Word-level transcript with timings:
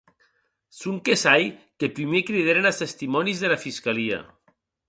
Sonque 0.77 1.15
sai 1.23 1.45
que 1.77 1.91
prumèr 1.97 2.23
cridèren 2.31 2.69
as 2.71 2.81
testimònis 2.85 3.41
dera 3.45 3.63
fiscalia. 3.67 4.19